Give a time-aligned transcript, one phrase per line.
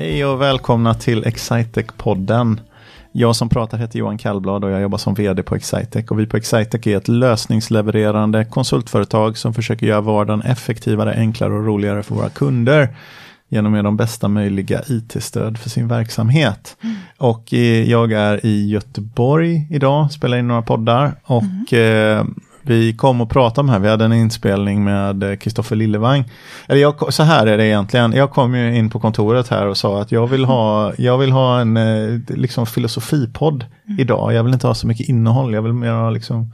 [0.00, 2.60] Hej och välkomna till Excitec-podden.
[3.12, 6.10] Jag som pratar heter Johan Kallblad och jag jobbar som vd på Excitec.
[6.10, 11.66] Och vi på Excitec är ett lösningslevererande konsultföretag som försöker göra vardagen effektivare, enklare och
[11.66, 12.88] roligare för våra kunder
[13.48, 16.76] genom att ge de bästa möjliga IT-stöd för sin verksamhet.
[16.82, 16.96] Mm.
[17.18, 22.18] Och eh, jag är i Göteborg idag, spelar in några poddar och mm.
[22.18, 22.24] eh,
[22.62, 26.24] vi kom och pratade om det här, vi hade en inspelning med Kristoffer Lillevang.
[26.68, 29.76] Eller jag, så här är det egentligen, jag kom ju in på kontoret här och
[29.76, 34.00] sa att jag vill ha, jag vill ha en eh, liksom filosofipodd mm.
[34.00, 34.34] idag.
[34.34, 36.52] Jag vill inte ha så mycket innehåll, jag vill mer ha liksom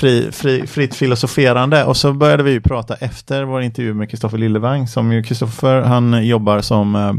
[0.00, 1.84] fri, fri, fritt filosoferande.
[1.84, 6.26] Och så började vi prata efter vår intervju med Kristoffer Lillevang, som ju Kristoffer, han
[6.26, 7.12] jobbar som eh,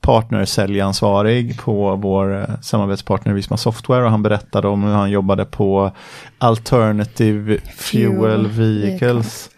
[0.00, 5.90] partnersäljansvarig på vår eh, samarbetspartner Visma Software och han berättade om hur han jobbade på
[6.38, 9.50] Alternative Fuel, Vehicles.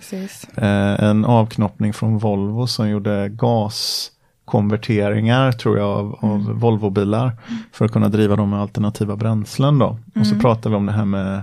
[0.56, 6.34] Eh, en avknoppning från Volvo som gjorde gaskonverteringar tror jag av, mm.
[6.34, 7.32] av Volvobilar
[7.72, 9.88] för att kunna driva dem med alternativa bränslen då.
[9.88, 10.02] Mm.
[10.20, 10.42] Och så mm.
[10.42, 11.42] pratade vi om det här med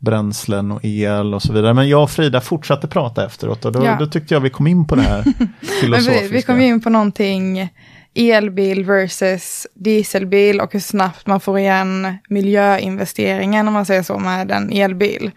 [0.00, 1.74] bränslen och el och så vidare.
[1.74, 3.96] Men jag och Frida fortsatte prata efteråt och då, ja.
[3.98, 5.24] då tyckte jag vi kom in på det här
[5.80, 6.22] filosofiska.
[6.22, 7.70] vi, vi kom in på någonting
[8.14, 14.50] elbil versus dieselbil och hur snabbt man får igen miljöinvesteringen om man säger så med
[14.50, 15.30] en elbil.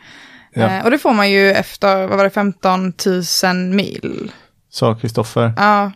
[0.53, 0.69] Ja.
[0.69, 2.93] Eh, och det får man ju efter, vad var det, 15
[3.43, 4.31] 000 mil.
[4.69, 5.53] Sa Kristoffer.
[5.57, 5.91] Ja.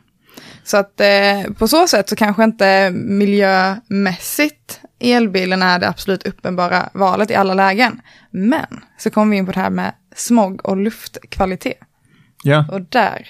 [0.67, 6.89] Så att eh, på så sätt så kanske inte miljömässigt elbilen är det absolut uppenbara
[6.93, 8.01] valet i alla lägen.
[8.31, 11.77] Men så kommer vi in på det här med smog och luftkvalitet.
[12.43, 12.65] Ja.
[12.71, 13.27] Och där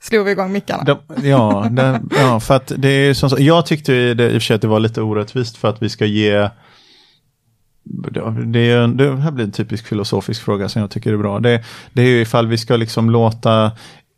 [0.00, 0.84] slog vi igång mickarna.
[0.84, 0.98] De,
[1.28, 4.46] ja, det, ja, för att det är som så, jag tyckte det, i och för
[4.46, 6.48] sig att det var lite orättvist för att vi ska ge
[7.84, 11.40] det, det här blir en typisk filosofisk fråga som jag tycker är bra.
[11.40, 13.72] Det, det är ju ifall vi ska liksom låta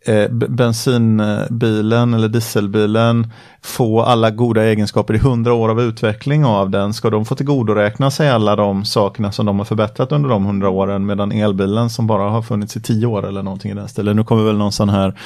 [0.05, 6.95] eh, bensinbilen eller dieselbilen få alla goda egenskaper i hundra år av utveckling av den,
[6.95, 10.69] ska de få tillgodoräkna sig alla de sakerna som de har förbättrat under de hundra
[10.69, 14.17] åren medan elbilen som bara har funnits i tio år eller någonting i den stilen.
[14.17, 15.19] Nu kommer väl någon sån här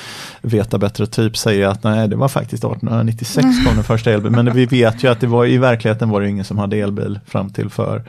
[0.42, 4.54] veta bättre typ säga att nej det var faktiskt 1896 kom den första elbilen men
[4.54, 7.50] vi vet ju att det var i verkligheten var det ingen som hade elbil fram
[7.50, 8.02] till för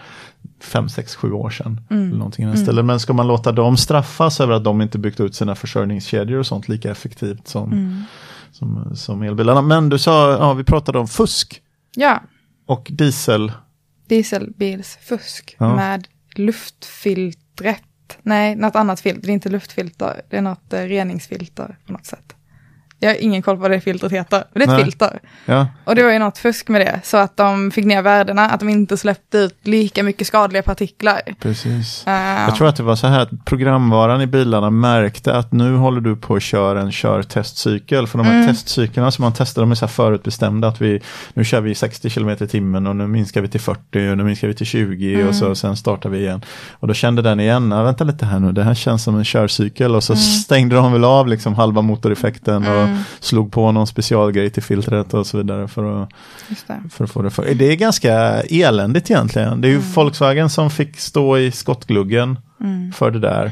[0.63, 1.81] fem, sex, sju år sedan.
[1.89, 2.07] Mm.
[2.07, 2.85] Eller någonting mm.
[2.85, 6.47] Men ska man låta dem straffas över att de inte byggt ut sina försörjningskedjor och
[6.47, 8.03] sånt lika effektivt som, mm.
[8.51, 9.61] som, som elbilarna.
[9.61, 11.61] Men du sa, ja vi pratade om fusk.
[11.95, 12.23] Ja.
[12.65, 13.51] Och diesel.
[14.07, 15.75] Dieselbilsfusk ja.
[15.75, 17.83] med luftfiltret.
[18.21, 19.21] Nej, något annat filter.
[19.21, 20.21] Det är inte luftfilter.
[20.29, 22.35] Det är något eh, reningsfilter på något sätt.
[22.99, 24.43] Jag har ingen koll på vad det filtret heter.
[24.53, 24.83] Men det är ett Nej.
[24.83, 25.19] filter.
[25.45, 25.67] Ja.
[25.83, 26.99] Och det var ju något fusk med det.
[27.03, 31.21] Så att de fick ner värdena, att de inte släppte ut lika mycket skadliga partiklar.
[31.39, 32.03] Precis.
[32.07, 35.75] Uh, jag tror att det var så här att programvaran i bilarna märkte att nu
[35.75, 38.07] håller du på att köra en körtestcykel.
[38.07, 38.47] För de här mm.
[38.47, 40.67] testcyklerna som man testar, de är så här förutbestämda.
[40.67, 41.01] Att vi,
[41.33, 44.23] nu kör vi 60 km i timmen och nu minskar vi till 40 och nu
[44.23, 45.27] minskar vi till 20 mm.
[45.27, 46.41] och så och sen startar vi igen.
[46.71, 49.95] Och då kände den igen, vänta lite här nu, det här känns som en körcykel.
[49.95, 50.21] Och så mm.
[50.21, 52.67] stängde de väl av liksom halva motoreffekten.
[52.67, 53.03] Och Mm.
[53.19, 56.09] slog på någon specialgrej till filtret och så vidare för att,
[56.93, 57.29] för att få det.
[57.29, 57.53] För.
[57.53, 59.61] Det är ganska eländigt egentligen.
[59.61, 59.91] Det är ju mm.
[59.91, 62.91] Volkswagen som fick stå i skottgluggen mm.
[62.91, 63.51] för det där.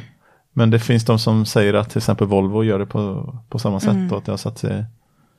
[0.54, 3.80] Men det finns de som säger att till exempel Volvo gör det på, på samma
[3.80, 4.12] sätt mm.
[4.12, 4.86] och att det har satt sig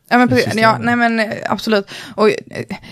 [0.09, 1.91] Ja men, precis, ja, nej, men eh, absolut.
[2.15, 2.37] Och eh,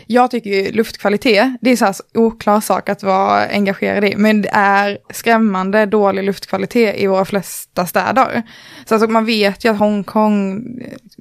[0.06, 4.42] jag tycker ju luftkvalitet, det är så här oklar sak att vara engagerad i, men
[4.42, 8.42] det är skrämmande dålig luftkvalitet i våra flesta städer.
[8.86, 10.62] Så alltså, man vet ju att Hongkong,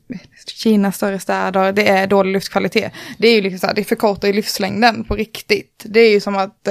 [0.09, 0.17] eh,
[0.47, 2.91] Kinas större städer, det är dålig luftkvalitet.
[3.17, 5.83] Det är ju liksom så här, det förkortar ju livslängden på riktigt.
[5.85, 6.67] Det är ju som att,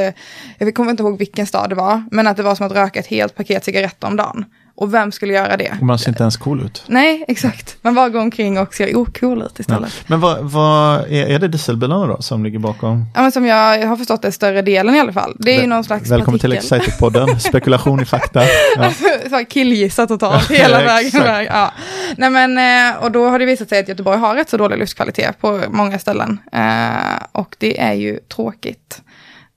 [0.58, 3.00] jag kommer inte ihåg vilken stad det var, men att det var som att röka
[3.00, 4.44] ett helt paket cigaretter om dagen.
[4.76, 5.78] Och vem skulle göra det?
[5.80, 6.84] man ser inte ens cool ut.
[6.86, 7.76] Nej, exakt.
[7.82, 9.92] Man bara går omkring och ser ocool ut istället.
[9.98, 10.04] Ja.
[10.06, 13.06] Men vad, vad är, är, det dieselbilarna då som ligger bakom?
[13.14, 15.36] Ja, men som jag har förstått det större delen i alla fall.
[15.38, 16.68] Det är Väl, ju någon slags Välkommen partikel.
[16.68, 18.42] till Excitec-podden, spekulation i fakta.
[18.76, 18.92] Ja.
[19.30, 21.44] så killgissa totalt hela vägen.
[21.44, 21.72] Ja.
[22.16, 24.78] Nej, men, eh, och då har det visat sig att Göteborg har rätt så dålig
[24.78, 26.38] luftkvalitet på många ställen.
[26.52, 29.02] Eh, och det är ju tråkigt.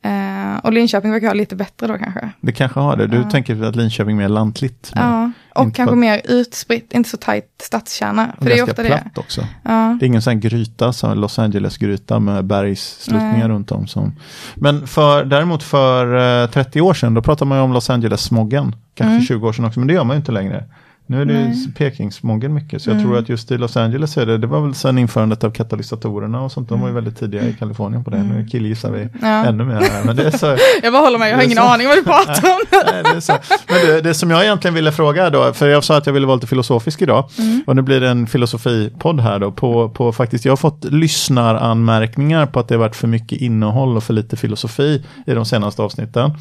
[0.06, 2.30] Uh, och Linköping verkar ha lite bättre då kanske.
[2.42, 3.08] Det kanske har det.
[3.08, 3.30] Du uh.
[3.30, 4.92] tänker att Linköping är mer lantligt?
[4.96, 5.96] Ja, och kanske på...
[5.96, 8.36] mer utspritt, inte så tajt stadskärna.
[8.38, 9.20] För det är ofta platt det.
[9.20, 9.42] också.
[9.42, 9.48] Uh.
[9.64, 13.88] Det är ingen sån gryta, som Los Angeles-gryta med bergssluttningar runt om.
[13.88, 14.16] Som...
[14.56, 18.76] Men för, däremot för 30 år sedan, då pratade man ju om Los Angeles-smoggen.
[18.94, 19.26] Kanske mm.
[19.26, 20.64] 20 år sedan också, men det gör man ju inte längre.
[21.10, 23.08] Nu är det ju Pekingsmogen mycket, så jag mm.
[23.08, 26.42] tror att just i Los Angeles är det, det var väl sedan införandet av katalysatorerna
[26.42, 27.04] och sånt, de var ju mm.
[27.04, 28.18] väldigt tidiga i Kalifornien på det.
[28.18, 28.48] Nu mm.
[28.48, 29.46] killgissar vi ja.
[29.46, 30.04] ännu mer här.
[30.04, 30.46] Men det är så,
[30.84, 32.60] jag bara håller med, jag har ingen så, aning vad du pratar om.
[32.72, 33.34] nej, det, är så.
[33.68, 36.28] Men det, det som jag egentligen ville fråga då, för jag sa att jag ville
[36.28, 37.64] vara lite filosofisk idag, mm.
[37.68, 42.46] och nu blir det en filosofipodd här då, på, på faktiskt, jag har fått lyssnaranmärkningar
[42.46, 45.82] på att det har varit för mycket innehåll och för lite filosofi i de senaste
[45.82, 46.32] avsnitten.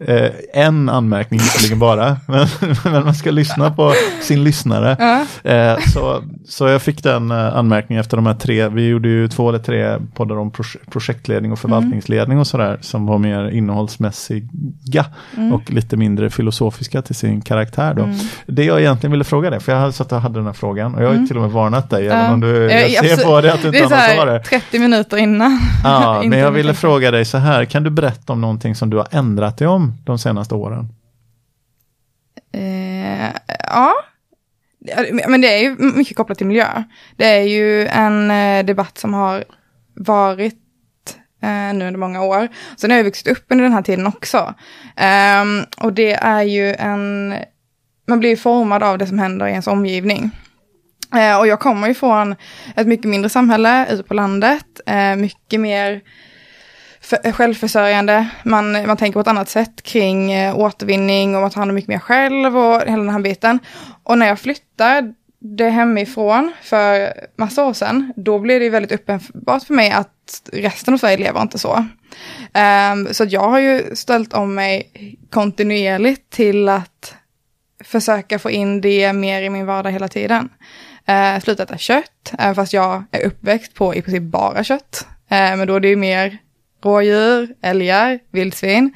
[0.00, 2.46] Eh, en anmärkning visserligen bara, men,
[2.84, 5.26] men, man ska lyssna på sin lyssnare.
[5.44, 9.28] Eh, så, så jag fick den eh, anmärkningen efter de här tre, vi gjorde ju
[9.28, 10.52] två eller tre poddar om
[10.90, 15.06] projektledning och förvaltningsledning och sådär, som var mer innehållsmässiga
[15.36, 15.52] mm.
[15.52, 17.94] och lite mindre filosofiska till sin karaktär.
[17.94, 18.02] Då.
[18.02, 18.16] Mm.
[18.46, 20.94] Det jag egentligen ville fråga dig, för jag hade satt och hade den här frågan
[20.94, 21.26] och jag har mm.
[21.26, 23.68] till och med varnat dig, även om du, jag, jag ser på det att du
[23.68, 24.26] inte har svar.
[24.26, 25.60] Det är 30 minuter innan.
[25.84, 28.96] Ja, men jag ville fråga dig så här, kan du berätta om någonting som du
[28.96, 30.88] har ändrat dig om de senaste åren?
[32.52, 33.32] Eh,
[33.68, 33.94] ja,
[35.28, 36.82] men det är ju mycket kopplat till miljö.
[37.16, 39.44] Det är ju en eh, debatt som har
[39.94, 40.58] varit
[41.42, 42.48] eh, nu under många år.
[42.76, 44.54] Sen har jag vuxit upp under den här tiden också.
[45.42, 47.34] Um, och det är ju en,
[48.08, 50.30] man blir ju formad av det som händer i ens omgivning.
[51.14, 52.36] Uh, och jag kommer ju från
[52.76, 56.00] ett mycket mindre samhälle ute på landet, Uh, mycket mer
[57.10, 58.28] Eh, självförsörjande.
[58.44, 61.74] Man, man tänker på ett annat sätt kring eh, återvinning och att ta hand om
[61.74, 63.58] mycket mer själv och hela den här biten.
[64.02, 69.74] Och när jag flyttade hemifrån för massa år sedan, då blev det väldigt uppenbart för
[69.74, 71.86] mig att resten av Sverige lever inte så.
[72.92, 74.90] Um, så jag har ju ställt om mig
[75.30, 77.14] kontinuerligt till att
[77.84, 80.48] försöka få in det mer i min vardag hela tiden.
[81.08, 85.06] Uh, sluta äta kött, uh, fast jag är uppväxt på i princip bara kött.
[85.08, 86.38] Uh, men då är det ju mer
[86.82, 88.92] rådjur, älgar, vildsvin.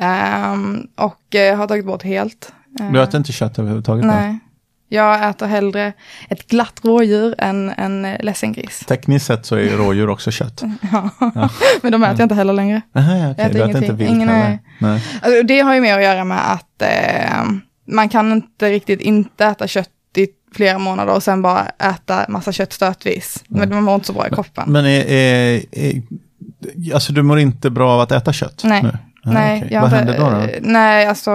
[0.00, 2.52] Um, och uh, har tagit bort helt.
[2.80, 4.04] Uh, du äter inte kött överhuvudtaget?
[4.04, 4.32] Nej.
[4.32, 4.50] Då?
[4.92, 5.92] Jag äter hellre
[6.28, 8.84] ett glatt rådjur än en ledsen gris.
[8.86, 10.62] Tekniskt sett så är rådjur också kött.
[10.92, 11.48] ja, ja.
[11.82, 12.82] men de äter jag inte heller längre.
[12.94, 13.28] Aha, okay.
[13.38, 14.58] Jag äter du äter inte vilt Ingen, heller?
[14.78, 15.02] Nej.
[15.22, 17.52] Alltså, det har ju mer att göra med att eh,
[17.86, 22.52] man kan inte riktigt inte äta kött i flera månader och sen bara äta massa
[22.52, 23.44] kött stötvis.
[23.48, 24.72] Men man mår inte så bra i kroppen.
[24.72, 26.02] Men är, är, är
[26.94, 28.60] Alltså du mår inte bra av att äta kött?
[28.64, 28.82] Nej.
[28.82, 28.98] Nu?
[29.24, 29.80] Ah, nej okay.
[29.80, 30.46] Vad händer då, då?
[30.60, 31.30] Nej, alltså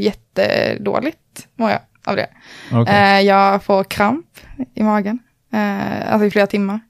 [0.00, 1.18] jättedåligt
[1.56, 2.26] mår jag av det.
[2.72, 3.16] Okay.
[3.16, 4.26] Eh, jag får kramp
[4.74, 5.18] i magen,
[5.52, 6.80] eh, alltså i flera timmar.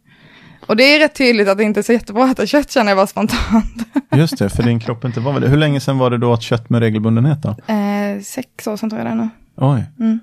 [0.66, 2.90] Och det är rätt tydligt att det inte är så jättebra att äta kött känner
[2.90, 3.74] jag bara spontant.
[4.16, 6.42] Just det, för din kropp inte var väl Hur länge sedan var det då att
[6.42, 7.48] kött med regelbundenhet då?
[7.48, 9.28] Eh, sex år sedan tror jag det är nu.
[9.56, 9.84] Oj.
[9.98, 10.20] Mm.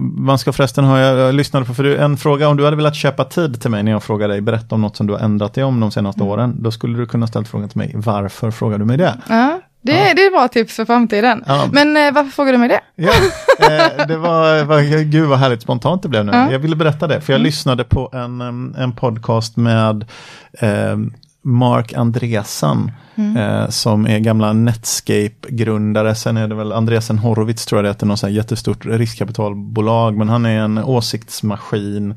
[0.00, 3.24] Man ska förresten ha, jag lyssnade på för en fråga, om du hade velat köpa
[3.24, 5.64] tid till mig när jag frågar dig, berätta om något som du har ändrat dig
[5.64, 6.32] om de senaste mm.
[6.32, 6.56] åren.
[6.58, 9.14] Då skulle du kunna ställa frågan till mig, varför frågar du mig det?
[9.28, 10.14] Ja, det, ja.
[10.14, 11.44] det är bra tips för framtiden.
[11.46, 11.68] Ja.
[11.72, 12.80] Men eh, varför frågar du mig det?
[12.94, 13.12] Ja,
[13.60, 16.32] eh, det var, var, gud vad härligt spontant det blev nu.
[16.32, 16.52] Ja.
[16.52, 17.46] Jag ville berätta det, för jag mm.
[17.46, 20.04] lyssnade på en, en podcast med
[20.52, 20.96] eh,
[21.44, 23.36] Mark Andresen mm.
[23.36, 26.14] eh, som är gamla Netscape-grundare.
[26.14, 30.16] Sen är det väl Andresen Horowitz tror jag det är, något jättestort riskkapitalbolag.
[30.16, 32.14] Men han är en åsiktsmaskin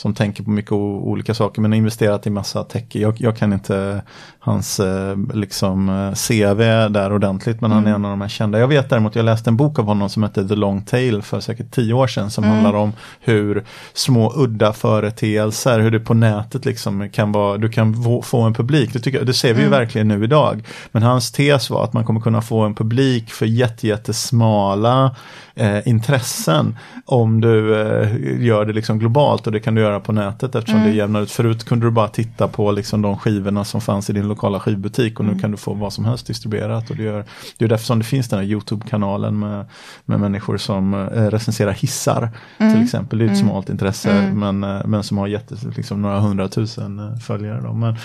[0.00, 2.84] som tänker på mycket olika saker men har investerat i massa tech.
[2.88, 4.02] Jag, jag kan inte
[4.38, 6.58] hans eh, liksom eh, CV
[6.92, 7.76] där ordentligt men mm.
[7.76, 8.00] han är mm.
[8.00, 8.58] en av de här kända.
[8.58, 11.40] Jag vet däremot, jag läste en bok av honom som heter The Long Tail för
[11.40, 12.56] säkert tio år sedan som mm.
[12.56, 17.94] handlar om hur små udda företeelser, hur det på nätet liksom kan vara, du kan
[18.24, 18.92] få en publik.
[18.92, 19.64] Det, tycker, det ser vi mm.
[19.64, 20.62] ju verkligen nu idag.
[20.92, 25.16] Men hans tes var att man kommer kunna få en publik för jättesmala
[25.54, 26.76] eh, intressen
[27.06, 30.80] om du eh, gör det liksom globalt och det kan du göra på nätet eftersom
[30.80, 30.90] mm.
[30.90, 31.30] det jämnar ut.
[31.30, 35.18] Förut kunde du bara titta på liksom de skivorna som fanns i din lokala skivbutik
[35.18, 35.40] och nu mm.
[35.40, 36.90] kan du få vad som helst distribuerat.
[36.90, 37.24] Och det, gör,
[37.58, 39.66] det är därför som det finns den här Youtube-kanalen med,
[40.04, 42.28] med människor som eh, recenserar hissar
[42.58, 42.74] mm.
[42.74, 43.18] till exempel.
[43.18, 43.48] Det är ett mm.
[43.48, 44.58] smalt intresse mm.
[44.58, 47.60] men, eh, men som har jätte, liksom, några hundratusen eh, följare.
[47.60, 47.72] Då.
[47.72, 47.96] Men,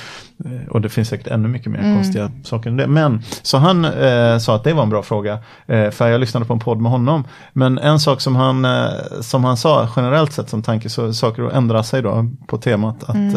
[0.45, 1.95] eh, och det finns säkert ännu mycket mer mm.
[1.95, 2.87] konstiga saker än det.
[2.87, 5.39] Men så han eh, sa att det var en bra fråga.
[5.67, 7.23] Eh, för jag lyssnade på en podd med honom.
[7.53, 8.67] Men en sak som han,
[9.21, 13.03] som han sa generellt sett som tanke så saker att ändra sig då på temat
[13.03, 13.33] att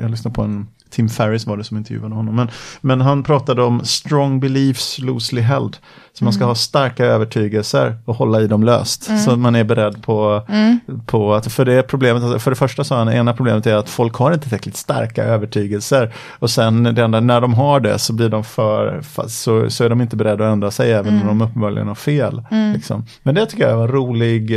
[0.00, 2.36] jag lyssnade på en Tim Ferris var det som intervjuade honom.
[2.36, 5.76] Men, men han pratade om strong beliefs loosely held.
[6.18, 6.48] Så man ska mm.
[6.48, 9.08] ha starka övertygelser och hålla i dem löst.
[9.08, 9.20] Mm.
[9.20, 10.80] Så man är beredd på, mm.
[11.06, 14.14] på att, för det problemet, för det första sa han, ena problemet är att folk
[14.14, 16.14] har inte tillräckligt starka övertygelser.
[16.38, 19.88] Och sen det enda, när de har det så blir de för, så, så är
[19.88, 21.28] de inte beredda att ändra sig även mm.
[21.28, 22.42] om de uppenbarligen har fel.
[22.50, 22.72] Mm.
[22.72, 23.06] Liksom.
[23.22, 24.50] Men det tycker jag var en rolig,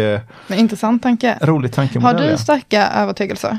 [0.47, 1.37] Men intressant tanke.
[1.41, 2.23] rolig tankemodell.
[2.23, 3.57] Har du starka övertygelser?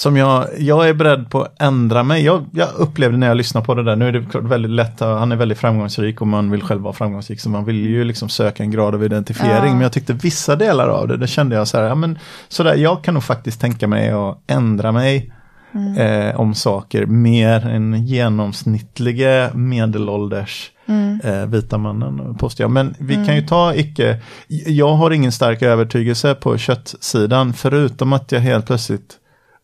[0.00, 2.24] Som jag, jag är beredd på att ändra mig.
[2.24, 5.32] Jag, jag upplevde när jag lyssnade på det där, nu är det väldigt lätt, han
[5.32, 8.62] är väldigt framgångsrik och man vill själv vara framgångsrik, så man vill ju liksom söka
[8.62, 9.66] en grad av identifiering.
[9.66, 9.72] Ja.
[9.72, 12.74] Men jag tyckte vissa delar av det, det kände jag så här, ja men sådär,
[12.74, 15.32] jag kan nog faktiskt tänka mig att ändra mig.
[15.74, 15.96] Mm.
[15.96, 21.20] Eh, om saker mer än genomsnittliga medelålders mm.
[21.24, 22.70] eh, vita mannen, påstår jag.
[22.70, 23.26] Men vi mm.
[23.26, 24.18] kan ju ta icke,
[24.66, 29.19] jag har ingen stark övertygelse på köttsidan, förutom att jag helt plötsligt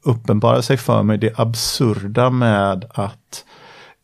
[0.07, 3.45] uppenbarar sig för mig det absurda med att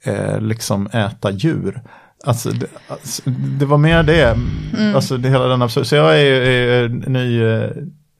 [0.04, 1.82] eh, liksom äta djur.
[2.24, 3.22] Alltså det, alltså,
[3.58, 4.30] det var mer det,
[4.76, 4.94] mm.
[4.94, 7.42] alltså det hela den absurda, så jag är, är ny,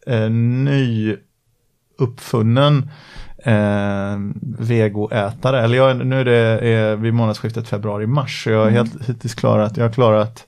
[0.07, 1.17] eh, ny
[1.99, 2.91] uppfunnen
[3.39, 4.17] eh,
[4.59, 5.63] vegoätare.
[5.63, 8.45] Eller jag, nu är det är vid månadsskiftet februari-mars.
[8.45, 8.75] Så jag har mm.
[8.75, 10.47] helt hittills klarat, jag har klarat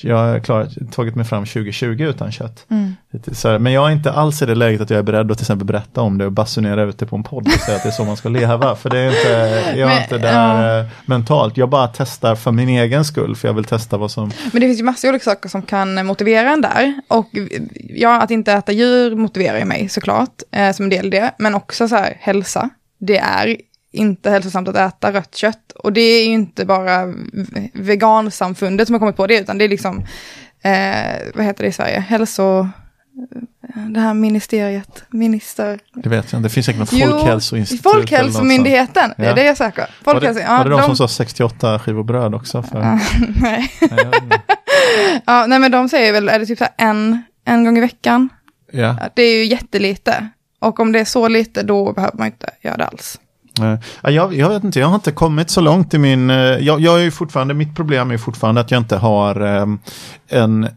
[0.00, 2.66] jag har klarat, tagit mig fram 2020 utan kött.
[2.70, 2.94] Mm.
[3.32, 5.44] Så, men jag är inte alls i det läget att jag är beredd att till
[5.44, 7.88] exempel berätta om det och basunera ut det på en podd och säga att det
[7.88, 8.76] är så man ska leva.
[8.76, 10.80] För det är inte, jag är inte där.
[10.80, 11.56] Eh, mentalt.
[11.56, 14.30] Jag bara testar för min egen skull, för jag vill testa vad som...
[14.52, 17.00] Men det finns ju massor olika saker som kan motivera en där.
[17.08, 17.28] Och
[17.74, 21.30] ja, att inte äta djur motiverar ju mig såklart, eh, som en del i det.
[21.38, 22.70] Men också så här, hälsa.
[22.98, 23.56] Det är
[23.96, 25.72] inte hälsosamt att äta rött kött.
[25.72, 27.14] Och det är ju inte bara
[27.72, 29.98] vegansamfundet som har kommit på det, utan det är liksom,
[30.62, 32.68] eh, vad heter det i Sverige, hälso...
[33.88, 35.80] Det här ministeriet, minister...
[35.94, 37.82] Det vet jag inte, det finns säkert något folkhälsoinstitut.
[37.82, 39.86] Folkhälsomyndigheten, det är jag söker.
[40.04, 42.62] Folkhälso, var det, var det ja, de, de som sa 68 skivor bröd också?
[42.62, 42.80] För...
[43.40, 43.72] nej.
[43.80, 44.40] nej,
[45.26, 48.28] ja, nej men de säger väl, är det typ så en, en gång i veckan?
[48.72, 48.96] Ja.
[49.14, 50.28] Det är ju jättelite.
[50.58, 53.20] Och om det är så lite, då behöver man inte göra det alls.
[53.62, 56.30] Eh, jag, jag vet inte, jag har inte kommit så långt i min...
[56.30, 59.78] Eh, jag, jag är fortfarande, mitt problem är fortfarande att jag inte har ehm,
[60.28, 60.68] en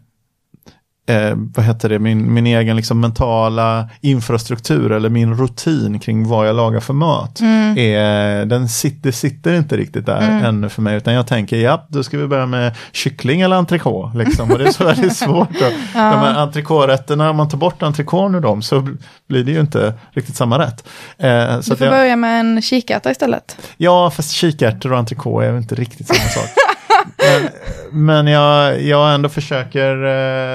[1.10, 6.48] eh, vad heter det, min, min egen liksom mentala infrastruktur eller min rutin kring vad
[6.48, 7.40] jag lagar för mat.
[7.40, 7.78] Mm.
[7.78, 10.46] Är, den sitter, sitter inte riktigt där mm.
[10.46, 14.18] ännu för mig utan jag tänker ja, då ska vi börja med kyckling eller entrecote.
[14.18, 14.52] Liksom.
[14.52, 15.50] Och det är så väldigt svårt.
[15.60, 15.66] Då.
[15.94, 16.12] ja.
[16.12, 18.88] De här entrecote-rätterna, om man tar bort entrecote ur dem så
[19.28, 20.88] blir det ju inte riktigt samma rätt.
[21.18, 23.58] Eh, så du får jag, börja med en kikärta istället.
[23.78, 26.50] Ja, fast kikärtor och entrecote är inte riktigt samma sak.
[27.18, 27.50] men,
[27.92, 30.06] men jag, jag ändå försöker,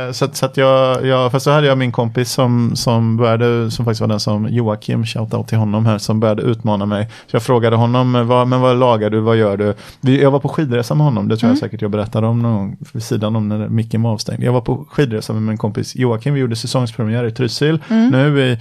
[0.07, 3.71] eh, så, så att jag, jag, fast så hade jag min kompis som, som började,
[3.71, 7.09] som faktiskt var den som Joakim, shoutout till honom här, som började utmana mig.
[7.27, 9.75] Så jag frågade honom, vad, men vad lagar du, vad gör du?
[10.21, 11.61] Jag var på skidresa med honom, det tror jag mm.
[11.61, 14.43] säkert jag berättade om någon gång vid sidan om när micken var avstängd.
[14.43, 17.79] Jag var på skidresa med min kompis Joakim, vi gjorde säsongspremiär i Trysil.
[17.89, 18.09] Mm.
[18.09, 18.59] Nu i,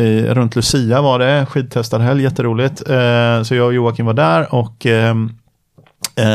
[0.00, 2.90] i, runt Lucia var det, skidtestarhelg, jätteroligt.
[2.90, 5.14] Eh, så jag och Joakim var där och eh, Eh,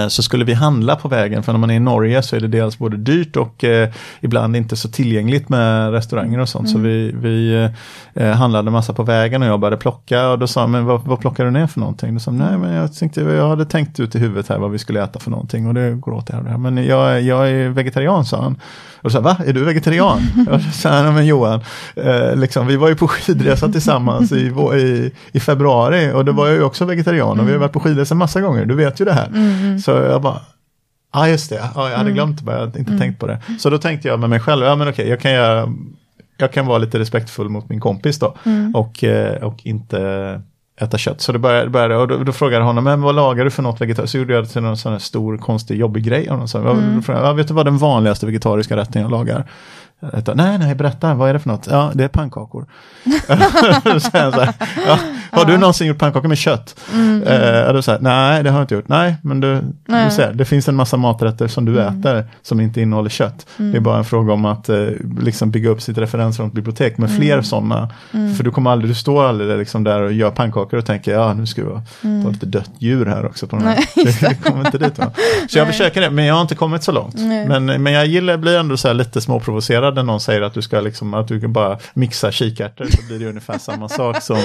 [0.10, 2.48] så skulle vi handla på vägen, för när man är i Norge så är det
[2.48, 3.90] dels både dyrt och eh,
[4.22, 6.70] ibland inte så tillgängligt med restauranger och sånt.
[6.70, 6.74] Mm.
[6.74, 7.70] Så vi, vi
[8.14, 11.02] eh, handlade massa på vägen och jag började plocka och då sa han, men vad,
[11.02, 12.14] vad plockar du ner för någonting?
[12.14, 14.80] Då sa nej men jag tänkte, jag hade tänkt ut i huvudet här vad vi
[14.80, 16.58] skulle äta för någonting och det går åt det här.
[16.58, 18.56] Men jag, jag är vegetarian, sa han.
[19.08, 20.22] Och så va, är du vegetarian?
[20.50, 21.62] jag sa, men Johan,
[21.96, 26.48] eh, liksom, vi var ju på skidresa tillsammans i, i, i februari och då var
[26.48, 27.60] jag ju också vegetarian och vi har mm.
[27.60, 29.28] varit på skidresa massa gånger, du vet ju det här.
[29.28, 29.80] Mm.
[29.80, 30.42] Så jag bara,
[31.14, 32.14] Ja ah, just det, ah, jag hade mm.
[32.14, 33.00] glömt det, jag hade inte mm.
[33.00, 33.40] tänkt på det.
[33.60, 35.74] Så då tänkte jag med mig själv, ja men okej, jag kan göra
[36.38, 38.76] jag kan vara lite respektfull mot min kompis då mm.
[38.76, 40.42] och, eh, och inte
[40.82, 41.22] äta kött.
[41.22, 43.82] Så det började, började och då, då frågade honom, men vad lagar du för något
[43.82, 44.12] vegetariskt?
[44.12, 46.32] Så gjorde jag det till någon sån här stor konstig jobbig grej.
[46.32, 47.04] Och så, mm.
[47.08, 49.46] jag, vet du vad den vanligaste vegetariska rätten jag lagar?
[50.36, 51.68] Nej, nej, berätta, vad är det för något?
[51.72, 52.66] Ja, det är pannkakor.
[54.00, 54.54] så här,
[54.88, 55.00] ja,
[55.32, 56.80] har du någonsin gjort pannkakor med kött?
[56.94, 57.76] Mm, mm.
[57.76, 58.88] då säger nej, det har jag inte gjort.
[58.88, 62.00] Nej, men du, du ser, det finns en massa maträtter som du mm.
[62.00, 63.46] äter som inte innehåller kött.
[63.60, 63.72] Mm.
[63.72, 64.86] Det är bara en fråga om att eh,
[65.20, 67.44] liksom bygga upp sitt referensramsbibliotek med fler mm.
[67.44, 67.90] sådana.
[68.12, 68.36] Mm.
[68.36, 71.34] För du kommer aldrig, du står aldrig liksom där och gör pannkakor och tänker, ja
[71.34, 71.70] nu ska vi
[72.24, 73.48] ta lite dött djur här också.
[73.48, 73.78] På den här.
[74.30, 75.00] det kommer inte dit.
[75.00, 75.12] Va?
[75.50, 77.16] Så jag försöker det, men jag har inte kommit så långt.
[77.48, 80.82] Men, men jag gillar, blir ändå så lite småprovocerad när någon säger att du ska
[80.82, 84.38] liksom, att du kan bara mixa kikärtor så blir det ungefär samma sak som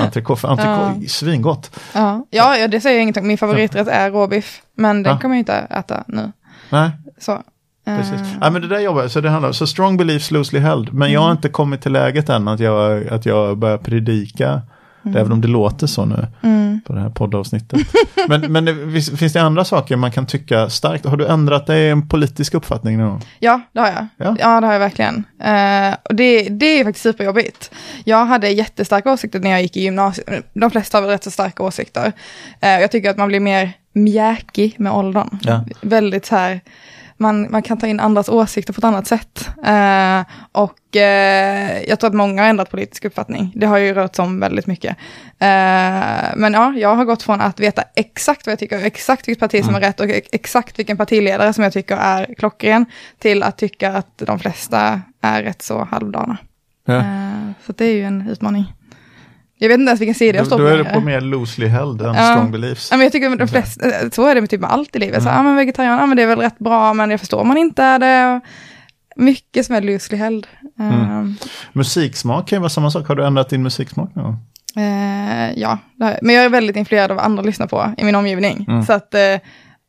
[0.00, 0.46] entrecote.
[0.46, 1.08] Entrecote, ja.
[1.08, 1.80] svingott.
[1.92, 2.26] Ja.
[2.30, 3.26] ja, det säger jag ingenting.
[3.26, 5.20] Min favoriträtt är råbiff, men den ja.
[5.20, 6.32] kommer jag inte äta nu.
[6.70, 6.90] Nej.
[7.18, 7.42] Så.
[7.84, 8.20] Precis.
[8.20, 8.38] Uh.
[8.40, 10.92] Ja, men det där jobbar så det handlar så strong beliefs loosely held.
[10.92, 11.36] Men jag har mm.
[11.36, 14.62] inte kommit till läget än att jag, att jag börjar predika
[15.04, 15.16] Mm.
[15.16, 16.80] Även om det låter så nu mm.
[16.86, 17.80] på det här poddavsnittet.
[18.28, 21.06] men men det, finns det andra saker man kan tycka starkt?
[21.06, 24.06] Har du ändrat dig en politisk uppfattning någon Ja, det har jag.
[24.16, 25.16] Ja, ja det har jag verkligen.
[25.16, 27.70] Uh, och det, det är faktiskt superjobbigt.
[28.04, 30.50] Jag hade jättestarka åsikter när jag gick i gymnasiet.
[30.52, 32.06] De flesta har väl rätt så starka åsikter.
[32.64, 35.38] Uh, jag tycker att man blir mer mjäkig med åldern.
[35.42, 35.64] Ja.
[35.80, 36.60] Väldigt så här
[37.20, 39.48] man, man kan ta in andras åsikter på ett annat sätt.
[39.64, 40.20] Eh,
[40.52, 43.52] och eh, jag tror att många har ändrat politisk uppfattning.
[43.54, 44.96] Det har ju rört sig om väldigt mycket.
[45.38, 49.40] Eh, men ja, jag har gått från att veta exakt vad jag tycker, exakt vilket
[49.40, 49.88] parti som är mm.
[49.88, 52.86] rätt och exakt vilken partiledare som jag tycker är klockren,
[53.18, 56.38] till att tycka att de flesta är rätt så halvdana.
[56.84, 56.96] Ja.
[56.96, 58.72] Eh, så det är ju en utmaning.
[59.62, 60.62] Jag vet inte ens vilken sida jag står på.
[60.62, 62.22] Då är det på mer loosely held än ja.
[62.22, 62.88] strong beliefs.
[62.90, 64.98] Ja, men jag tycker de flesta, eh, så är det med typ med allt i
[64.98, 65.20] livet.
[65.20, 65.24] Mm.
[65.24, 67.56] Så, ja, men vegetarian, ja, men det är väl rätt bra, men jag förstår man
[67.56, 68.40] inte är det.
[69.16, 70.46] Mycket som är loosely held.
[70.78, 71.18] Mm.
[71.18, 71.36] Um,
[71.72, 73.08] Musiksmak kan ju vara samma sak.
[73.08, 74.22] Har du ändrat din musiksmak nu?
[74.76, 75.78] Uh, ja,
[76.22, 78.66] men jag är väldigt influerad av vad andra lyssnar på i min omgivning.
[78.68, 78.82] Mm.
[78.82, 79.40] Så att uh,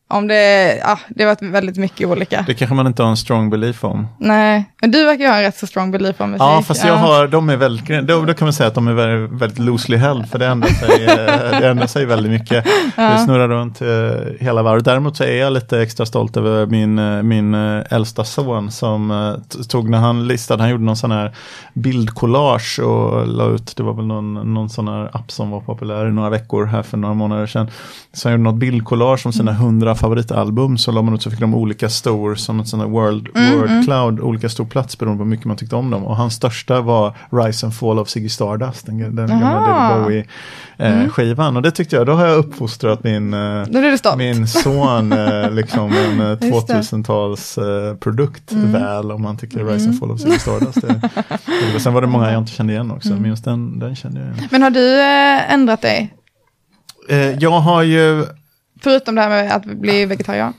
[0.08, 2.44] om det, ja, det har varit väldigt mycket olika.
[2.48, 4.08] Det kanske man inte har en strong belief om.
[4.20, 6.42] Nej, men du verkar ha en rätt så strong belief om musik.
[6.42, 8.94] Ja, fast jag har, de är väldigt, då, då kan man säga att de är
[8.94, 12.66] väldigt, väldigt loosely held, för det ändrar sig, eh, det ändrar sig väldigt mycket.
[12.98, 13.10] Ja.
[13.10, 13.88] Det snurrar runt uh,
[14.40, 14.86] hela varvet.
[14.86, 17.54] Däremot så är jag lite extra stolt över min, uh, min
[17.90, 19.36] äldsta son som
[19.70, 21.36] tog när han listade, han gjorde någon sån här
[21.74, 26.08] bildkollage och la ut, det var väl någon, någon sån här app som var populär
[26.08, 27.70] i några veckor här för några månader sedan.
[28.14, 31.40] Så han gjorde något bildkollage om sina hundra favoritalbum så la man ut så fick
[31.40, 33.84] de olika stor som ett sånt world, mm, word mm.
[33.84, 36.06] cloud, olika stor plats beroende på hur mycket man tyckte om dem.
[36.06, 40.26] Och hans största var Rise and Fall of Ziggy Stardust, den, den gamla David Bowie
[40.78, 41.10] eh, mm.
[41.10, 41.58] skivan.
[41.58, 46.22] Och det tyckte jag, då har jag uppfostrat min, eh, min son eh, liksom en
[46.22, 48.72] 2000-tals eh, eh, produkt mm.
[48.72, 50.00] väl om man tycker Rise and mm.
[50.00, 50.82] Fall of Ziggy Stardust.
[50.82, 51.02] Det,
[51.74, 53.22] det, sen var det många jag inte kände igen också, mm.
[53.22, 54.48] men just den, den kände jag igen.
[54.52, 56.14] Men har du eh, ändrat dig?
[57.40, 58.26] jag har ju
[58.84, 60.54] Förutom det här med att bli vegetarian.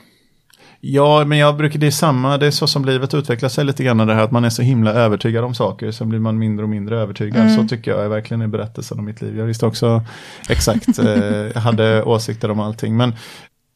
[0.85, 3.83] Ja, men jag brukar, det är samma, det är så som livet utvecklar sig lite
[3.83, 6.63] grann, det här att man är så himla övertygad om saker, så blir man mindre
[6.63, 7.41] och mindre övertygad.
[7.41, 7.55] Mm.
[7.55, 9.37] Så tycker jag är verkligen i berättelsen om mitt liv.
[9.37, 10.03] Jag visste också
[10.49, 12.97] exakt, eh, hade åsikter om allting.
[12.97, 13.13] Men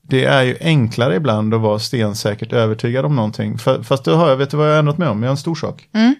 [0.02, 3.58] det är ju enklare ibland att vara stensäkert övertygad om någonting.
[3.58, 5.24] För, fast då har jag, vet du vad jag har ändrat mig om?
[5.24, 5.90] Jag har en stor sak.
[5.94, 6.16] Mm.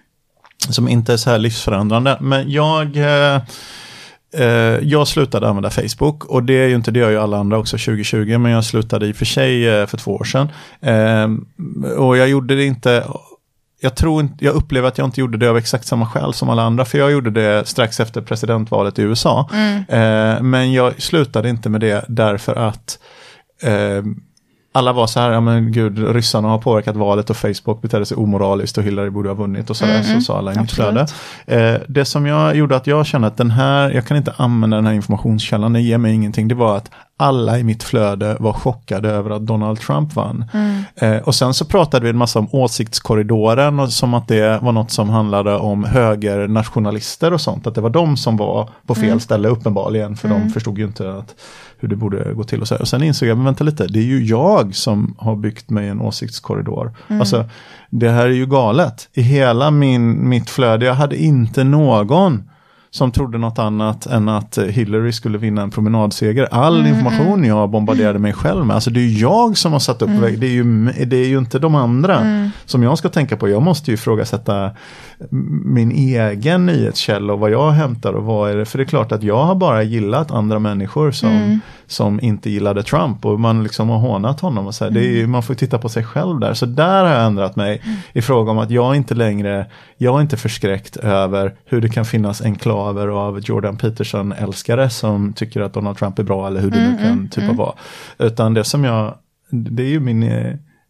[0.68, 2.18] Som inte är så här livsförändrande.
[2.20, 3.42] Men jag Eh,
[4.82, 7.78] jag slutade använda Facebook och det är ju inte, det gör ju alla andra också
[7.78, 10.48] 2020, men jag slutade i och för sig eh, för två år sedan.
[10.80, 11.46] Ehm,
[11.96, 13.06] och jag gjorde det inte,
[13.80, 16.48] jag tror inte, jag upplever att jag inte gjorde det av exakt samma skäl som
[16.48, 19.50] alla andra, för jag gjorde det strax efter presidentvalet i USA.
[19.52, 19.76] Mm.
[19.88, 22.98] Eh, men jag slutade inte med det därför att
[24.78, 28.16] alla var så här, ja men gud, ryssarna har påverkat valet och Facebook betedde sig
[28.16, 30.72] omoraliskt och Hillary borde ha vunnit och så där, mm, så sa alla i mitt
[30.72, 31.06] flöde.
[31.46, 34.76] Eh, det som jag gjorde att jag kände att den här, jag kan inte använda
[34.76, 38.52] den här informationskällan, den ger mig ingenting, det var att alla i mitt flöde var
[38.52, 40.44] chockade över att Donald Trump vann.
[40.52, 40.82] Mm.
[40.96, 44.72] Eh, och sen så pratade vi en massa om åsiktskorridoren och som att det var
[44.72, 49.04] något som handlade om högernationalister och sånt, att det var de som var på fel
[49.04, 49.20] mm.
[49.20, 50.40] ställe uppenbarligen, för mm.
[50.40, 51.34] de förstod ju inte att
[51.78, 52.60] hur det borde gå till.
[52.60, 55.36] Och, så och sen insåg jag, men vänta lite, det är ju jag som har
[55.36, 56.94] byggt mig en åsiktskorridor.
[57.08, 57.20] Mm.
[57.20, 57.44] Alltså,
[57.90, 59.08] det här är ju galet.
[59.12, 62.50] I hela min, mitt flöde, jag hade inte någon
[62.90, 66.48] som trodde något annat än att Hillary skulle vinna en promenadseger.
[66.50, 67.44] All mm, information mm.
[67.44, 70.20] jag bombarderade mig själv med, alltså det är jag som har satt upp mm.
[70.20, 72.50] väg, det är, ju, det är ju inte de andra mm.
[72.66, 73.48] som jag ska tänka på.
[73.48, 74.70] Jag måste ju ifrågasätta
[75.64, 79.12] min egen nyhetskälla och vad jag hämtar och vad är det, för det är klart
[79.12, 81.60] att jag har bara gillat andra människor som, mm.
[81.86, 85.30] som inte gillade Trump och man liksom har hånat honom och så här, är, mm.
[85.30, 86.54] man får titta på sig själv där.
[86.54, 90.20] Så där har jag ändrat mig i fråga om att jag inte längre, jag är
[90.20, 95.96] inte förskräckt över hur det kan finnas enklaver av Jordan Peterson-älskare som tycker att Donald
[95.96, 97.74] Trump är bra eller hur det nu kan typ av vara.
[98.18, 99.14] Utan det som jag,
[99.50, 100.30] det är ju min,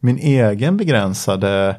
[0.01, 1.77] min egen begränsade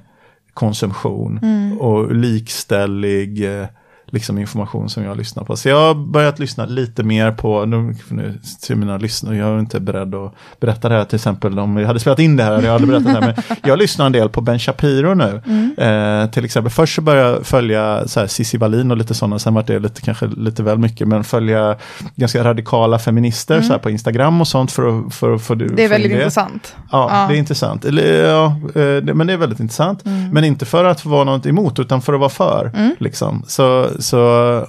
[0.53, 1.77] konsumtion mm.
[1.77, 3.67] och likställig eh,
[4.11, 5.55] liksom information som jag lyssnar på.
[5.55, 9.59] Så jag har börjat lyssna lite mer på, nu, nu till mina lyssnare, jag är
[9.59, 12.61] inte beredd att berätta det här till exempel om vi hade spelat in det här,
[12.61, 15.41] jag hade berättat det här, men jag lyssnar en del på Ben Shapiro nu.
[15.45, 16.23] Mm.
[16.23, 19.39] Eh, till exempel, först så började jag följa så här, Cissi Wallin och lite sådana,
[19.39, 21.75] sen var det lite, kanske lite väl mycket, men följa
[22.15, 23.67] ganska radikala feminister mm.
[23.67, 26.17] så här, på Instagram och sånt för att för, för, Det är väldigt det.
[26.17, 26.75] intressant.
[26.91, 27.85] Ja, ja, det är intressant.
[27.85, 28.45] Ja,
[28.75, 30.05] eh, men det är väldigt intressant.
[30.05, 30.29] Mm.
[30.29, 32.71] Men inte för att vara något emot, utan för att vara för.
[32.75, 32.95] Mm.
[32.99, 33.43] Liksom.
[33.47, 34.19] Så så,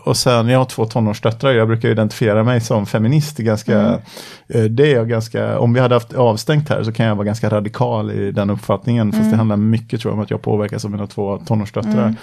[0.04, 4.00] och sen, jag har två tonårsdöttrar, jag brukar identifiera mig som feminist ganska, mm.
[4.48, 7.26] Eh, det är jag ganska, om vi hade haft avstängt här så kan jag vara
[7.26, 9.12] ganska radikal i den uppfattningen, mm.
[9.12, 9.38] fast det mm.
[9.38, 12.02] handlar mycket tror jag om att jag påverkas av mina två tonårsdöttrar.
[12.02, 12.16] Mm.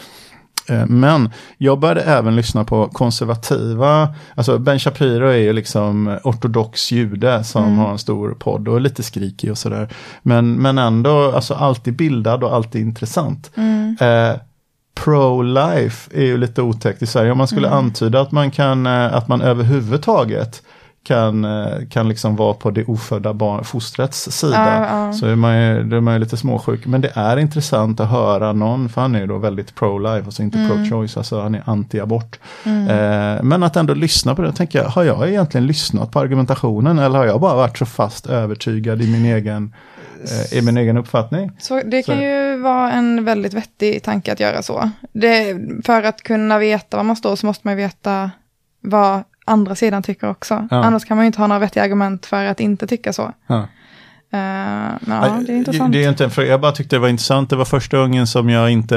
[0.69, 6.91] Eh, men jag började även lyssna på konservativa, alltså Ben Shapiro är ju liksom ortodox
[6.91, 7.77] jude som mm.
[7.77, 9.89] har en stor podd och är lite skrikig och sådär.
[10.21, 13.51] Men, men ändå alltså alltid bildad och alltid intressant.
[13.55, 13.97] Mm.
[13.99, 14.39] Eh,
[15.03, 17.31] pro-life är ju lite otäckt i Sverige.
[17.31, 17.79] Om man skulle mm.
[17.79, 20.61] antyda att man kan, eh, att man överhuvudtaget
[21.07, 24.87] kan, eh, kan liksom vara på det ofödda barn, fostrets sida.
[24.89, 25.13] Ja, ja.
[25.13, 26.85] Så är man, ju, då är man ju lite småsjuk.
[26.85, 30.43] Men det är intressant att höra någon, för han är ju då väldigt pro-life, alltså
[30.43, 30.71] inte Mm.
[30.71, 32.39] pro-choice, alltså han är anti-abort.
[32.65, 36.99] Eh, men att ändå lyssna på det, tänker jag, har jag egentligen lyssnat på argumentationen
[36.99, 39.73] eller har jag bara varit så fast övertygad i min egen,
[40.51, 41.51] eh, i min egen uppfattning?
[41.59, 44.89] Så det kan Så- ju vara en väldigt vettig tanke att göra så.
[45.13, 48.31] Det, för att kunna veta var man står så måste man ju veta
[48.81, 50.67] vad andra sidan tycker också.
[50.71, 50.77] Ja.
[50.83, 53.33] Annars kan man ju inte ha några vettiga argument för att inte tycka så.
[53.47, 53.67] Ja.
[54.29, 55.93] Men ja, det är intressant.
[55.93, 57.49] Det är inte en fråga, jag bara tyckte det var intressant.
[57.49, 58.95] Det var första gången som jag inte,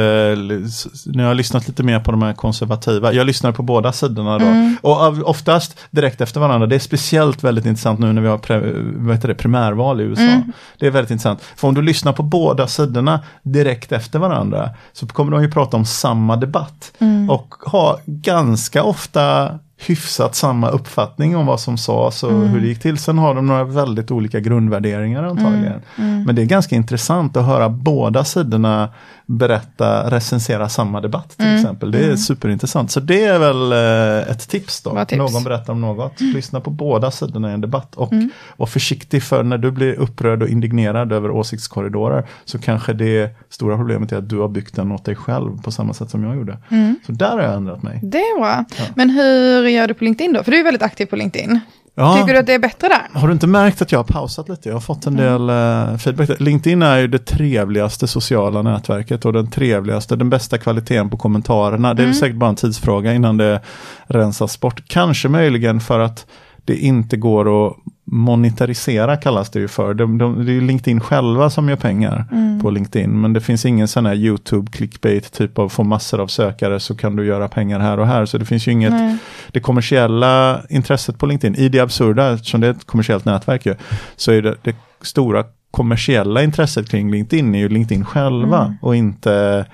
[1.05, 4.47] jag har lyssnat lite mer på de här konservativa, jag lyssnar på båda sidorna då.
[4.47, 4.77] Mm.
[4.81, 6.67] Och oftast direkt efter varandra.
[6.67, 8.61] Det är speciellt väldigt intressant nu när vi har pre,
[8.97, 10.23] vad heter det, primärval i USA.
[10.23, 10.53] Mm.
[10.79, 11.43] Det är väldigt intressant.
[11.57, 15.77] För om du lyssnar på båda sidorna direkt efter varandra så kommer de ju prata
[15.77, 16.93] om samma debatt.
[16.99, 17.31] Mm.
[17.31, 22.81] Och ha ganska ofta hyfsat samma uppfattning om vad som sades och hur det gick
[22.81, 22.99] till.
[22.99, 25.83] Sen har de några väldigt olika grundvärderingar antagligen.
[26.27, 28.89] Men det är ganska intressant att höra båda sidorna
[29.31, 31.91] berätta, recensera samma debatt till exempel.
[31.91, 32.91] Det är superintressant.
[32.91, 35.05] Så det är väl eh, ett tips då.
[35.05, 35.19] Tips.
[35.19, 36.21] Någon berättar om något.
[36.21, 38.13] Lyssna på båda sidorna i en debatt och
[38.57, 43.77] var försiktig för när du blir upprörd och indignerad över åsiktskorridorer så kanske det stora
[43.77, 46.37] problemet är att du har byggt den åt dig själv på samma sätt som jag
[46.37, 46.59] gjorde.
[47.07, 48.01] Så där har jag ändrat mig.
[48.03, 48.65] Det är bra.
[48.95, 50.43] Men hur gör du på LinkedIn då?
[50.43, 51.61] För du är väldigt aktiv på LinkedIn.
[52.01, 52.17] Ja.
[52.17, 53.21] Tycker du att det är bättre där?
[53.21, 54.69] Har du inte märkt att jag har pausat lite?
[54.69, 56.41] Jag har fått en del eh, feedback.
[56.41, 61.95] LinkedIn är ju det trevligaste sociala nätverket och den trevligaste, den bästa kvaliteten på kommentarerna.
[61.95, 63.61] Det är väl säkert bara en tidsfråga innan det
[64.07, 64.83] rensas bort.
[64.87, 66.27] Kanske möjligen för att
[66.65, 67.77] det inte går att
[68.13, 69.95] monetarisera kallas det ju för.
[69.95, 72.25] De, de, det är ju LinkedIn själva som gör pengar
[72.63, 73.21] på LinkedIn.
[73.21, 76.95] Men det finns ingen sån här YouTube clickbait typ av få massor av sökare så
[76.95, 78.27] kan du göra pengar här och här.
[78.27, 79.17] Så det finns ju inget Nej.
[79.53, 83.75] det kommersiella intresset på LinkedIn, i det absurda, eftersom det är ett kommersiellt nätverk ju,
[84.17, 88.77] så är det, det stora kommersiella intresset kring LinkedIn är ju LinkedIn själva Mm.
[88.83, 89.67] och inte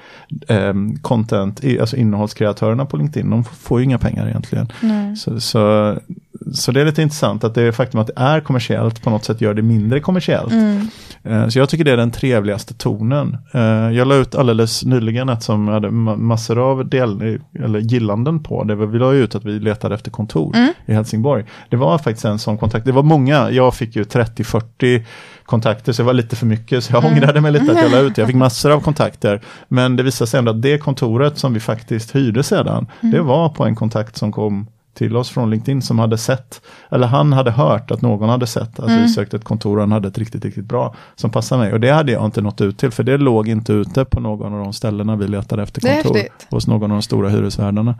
[0.48, 4.68] ehm, content, alltså innehållskreatörerna på LinkedIn, de får ju inga pengar egentligen.
[5.16, 5.94] Så, så,
[6.52, 9.40] så det är lite intressant att det faktum att det är kommersiellt på något sätt
[9.40, 10.52] gör det mindre kommersiellt.
[10.52, 10.88] Mm.
[11.24, 13.36] Eh, Så jag tycker det är den trevligaste tonen.
[13.54, 18.42] Eh, Jag la ut alldeles nyligen ett som hade ma- massor av del, eller gillanden
[18.42, 18.64] på.
[18.64, 20.72] Det var, vi la ut att vi letade efter kontor Mm.
[20.86, 21.44] i Helsingborg.
[21.68, 22.86] Det var faktiskt en sån kontakt.
[22.86, 25.04] Det var många, jag fick ju 30-40
[25.44, 27.16] kontakter så det var lite för mycket så jag Mm.
[27.16, 28.18] ångrade mig lite att jag la ut.
[28.18, 29.40] Jag fick massor av kontakter.
[29.68, 33.12] Men det visade sig ändå att det kontoret som vi faktiskt hyrde sedan, Mm.
[33.14, 37.06] det var på en kontakt som kom till oss från LinkedIn som hade sett, eller
[37.06, 39.02] han hade hört att någon hade sett att Mm.
[39.02, 41.72] vi sökte ett kontor och han hade ett riktigt, riktigt bra som passade mig.
[41.72, 44.54] Och det hade jag inte nått ut till, för det låg inte ute på någon
[44.54, 46.22] av de ställena vi letade efter kontor.
[46.50, 47.94] Hos någon av de stora hyresvärdarna.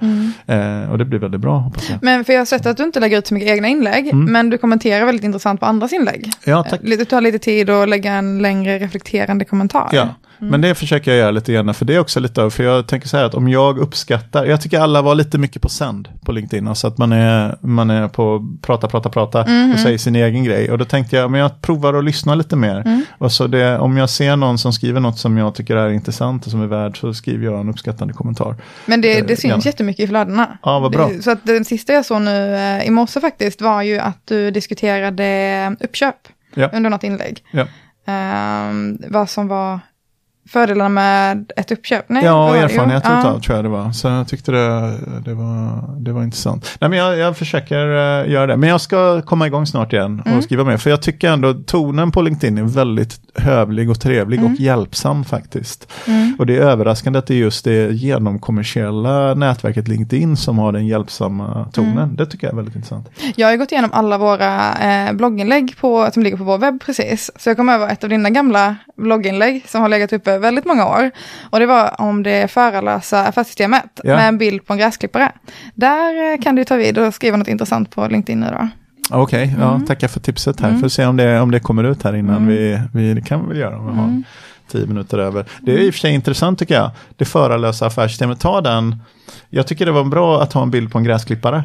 [0.46, 1.98] Eh, och det blir väldigt bra, hoppas jag.
[2.02, 4.50] Men för jag har sett att du inte lägger ut så mycket egna inlägg, men
[4.50, 6.30] du kommenterar väldigt intressant på andras inlägg.
[6.44, 6.80] Ja, tack.
[6.84, 9.88] Eh, Det tar lite tid att lägga en längre reflekterande kommentar.
[9.92, 12.64] Ja, men det försöker jag göra lite grann, för det är också lite av, för
[12.64, 15.68] jag tänker så här att om jag uppskattar, jag tycker alla var lite mycket på
[15.68, 19.40] sänd på LinkedIn, alltså att man är, man är på prata, prata, prata
[19.74, 20.70] och säger sin egen grej.
[20.70, 23.02] Och då tänkte jag, men jag provar att lyssna lite mer.
[23.18, 26.44] Och så det, om jag ser någon som skriver något som jag tycker är intressant
[26.44, 28.54] och som är värd, så skriver jag en uppskattande kommentar.
[28.86, 29.62] Men det, det Eh, syns gärna.
[29.64, 30.58] jättemycket i flödena.
[30.62, 31.08] Ja, vad bra.
[31.08, 34.18] Det- Så att den sista jag såg nu eh, i morse faktiskt var ju att
[34.24, 36.16] du diskuterade uppköp
[36.54, 36.70] Ja.
[36.72, 37.42] under något inlägg.
[37.50, 37.66] Ja.
[38.06, 39.80] Ehm, vad som var
[40.48, 42.04] fördelarna med ett uppköp.
[42.08, 43.92] Nej, Ja, var erfarenhet Jo, utav tror jag det var.
[43.92, 44.92] Så jag tyckte det,
[45.24, 46.76] det, var, det var intressant.
[46.80, 48.56] Nej, men jag, jag försöker eh, göra det.
[48.56, 50.42] Men jag ska komma igång snart igen och Mm.
[50.42, 50.76] skriva mer.
[50.76, 55.92] För jag tycker ändå tonen på LinkedIn är väldigt hövlig och trevlig och hjälpsam faktiskt.
[56.06, 56.36] Mm.
[56.38, 60.86] Och det är överraskande att det är just det genomkommersiella nätverket LinkedIn som har den
[60.86, 61.98] hjälpsamma tonen.
[61.98, 62.16] Mm.
[62.16, 63.08] Det tycker jag är väldigt intressant.
[63.36, 67.30] Jag har gått igenom alla våra eh, blogginlägg på, som ligger på vår webb precis.
[67.36, 70.86] Så jag kom över ett av dina gamla blogginlägg som har legat uppe väldigt många
[70.86, 71.10] år.
[71.50, 74.16] Och det var om det förarlösa affärssystemet Ja.
[74.16, 75.32] med en bild på en gräsklippare.
[75.74, 78.68] Där eh, kan du ta vid och skriva något intressant på LinkedIn nu då.
[79.10, 79.86] Okej, ja, Mm.
[79.86, 80.78] tackar för tipset här.
[80.78, 83.48] Får se om det, om det kommer ut här innan vi, vi, det kan vi
[83.48, 84.04] väl göra om vi Mm.
[84.04, 84.22] har
[84.72, 85.44] tio minuter över.
[85.60, 86.90] Det är i och för sig intressant tycker jag.
[87.16, 88.96] Det förarlösa affärssystemet, ta den.
[89.50, 91.62] Jag tycker det var bra att ha en bild på en gräsklippare.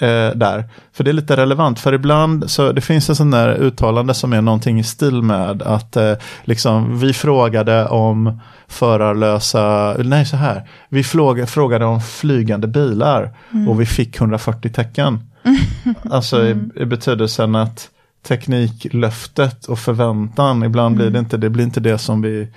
[0.00, 0.28] Mm.
[0.28, 0.64] Eh, där.
[0.92, 4.32] För det är lite relevant, för ibland så det finns en sån där uttalande som
[4.32, 6.12] är någonting i stil med att eh,
[6.44, 13.30] liksom vi frågade om förarlösa, nej så här, vi fråga, frågade om flygande bilar
[13.68, 15.20] och vi fick 140 tecken.
[16.10, 17.90] Alltså i, i betydelsen att
[18.22, 20.62] tekniklöftet och förväntan.
[20.62, 21.24] Ibland blir det Mm.
[21.24, 22.48] inte det, blir inte det som vi,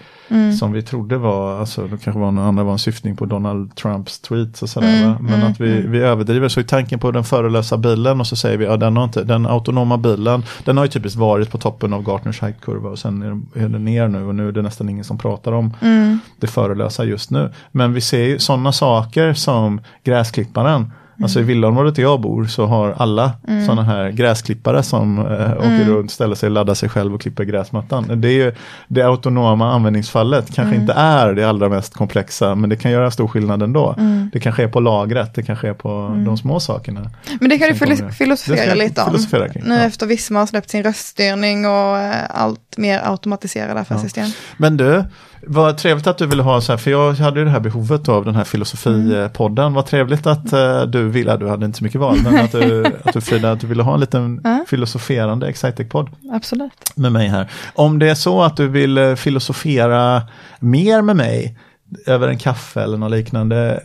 [0.60, 3.76] som vi trodde var, alltså det kanske var någon annan var en syftning på Donald
[3.76, 5.04] Trumps tweets och sådär.
[5.04, 5.16] Mm?
[5.20, 8.36] Men mm, att vi, vi överdriver, så i tanken på den förelösa bilen och så
[8.36, 11.58] säger vi, ja den har inte, den autonoma bilen, den har ju typiskt varit på
[11.58, 14.52] toppen av Gartners height-kurva och sen är den, är den ner nu och nu är
[14.52, 16.20] det nästan ingen som pratar om Mm.
[16.40, 17.50] det förelösa just nu.
[17.72, 20.92] Men vi ser ju sådana saker som gräsklipparen.
[21.24, 21.50] Alltså Mm.
[21.50, 23.32] i villaområdet där jag bor så har alla
[23.66, 25.24] sådana här gräsklippare som eh,
[25.58, 25.90] åker Mm.
[25.90, 28.22] runt, ställer sig, laddar sig själv och klipper gräsmattan.
[28.22, 28.54] Det är ju
[28.88, 30.82] det autonoma användningsfallet kanske Mm.
[30.82, 33.96] inte är det allra mest komplexa men det kan göra stor skillnad ändå.
[33.98, 34.30] Mm.
[34.34, 37.10] Det kanske är på lagret, det kanske är på de små sakerna.
[37.40, 38.14] Men det kan du Sen kommer filo- det.
[38.14, 39.08] filosofera lite om.
[39.08, 39.82] filosofera kring, Nu ja.
[39.82, 44.28] efter Visma har släppt sin röststyrning och eh, allt mer automatiserade affärssystem.
[44.58, 45.04] Men du,
[45.48, 48.10] vad trevligt att du ville ha så här, för jag hade ju det här behovet
[48.10, 49.74] av den här filosofipodden.
[49.74, 52.86] Vad trevligt att eh, du ville, du hade inte så mycket val, men att du,
[53.04, 54.66] att du Frida, att du ville ha en liten Ja.
[54.68, 56.92] filosoferande Excitec-podd Absolut.
[56.96, 57.52] med mig här.
[57.74, 60.22] Om det är så att du vill eh, filosofera
[60.60, 61.58] mer med mig
[62.06, 63.84] över en kaffe eller något liknande,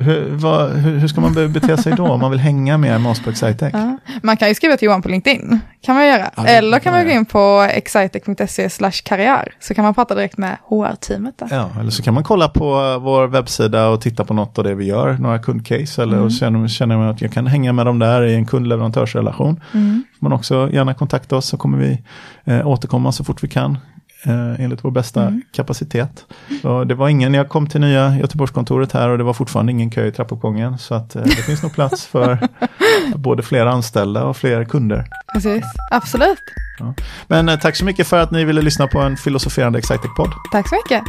[0.00, 3.06] hur, vad, hur, hur ska man be- bete sig då om man vill hänga med
[3.06, 3.70] oss på Excitec?
[3.72, 3.98] Ja.
[4.22, 6.30] Man kan ju skriva till Johan på LinkedIn, kan man göra.
[6.36, 8.68] Ja, Eller kan man gå in på excitec.se
[9.04, 11.48] karriär, så kan man prata direkt med HR-teamet där.
[11.50, 14.74] Ja, eller så kan man kolla på vår webbsida och titta på något av det
[14.74, 17.98] vi gör, några kundcase eller och känner, känner man att jag kan hänga med dem
[17.98, 19.60] där i en kundleverantörsrelation.
[19.74, 20.04] Mm.
[20.18, 22.02] Man också gärna kontakta oss så kommer vi
[22.44, 23.78] eh, återkomma så fort vi kan
[24.24, 25.42] eh, enligt vår bästa Mm.
[25.52, 26.24] kapacitet.
[26.62, 29.90] Så det var ingen, jag kom till nya Göteborgskontoret här och det var fortfarande ingen
[29.90, 32.38] kö i trappuppgången så att eh, det finns nog plats för
[33.16, 35.04] både fler anställda och fler kunder.
[35.34, 36.42] Precis, absolut.
[37.26, 40.30] Men eh, tack så mycket för att ni ville lyssna på en filosoferande Excitec-podd.
[40.52, 41.02] Tack så mycket.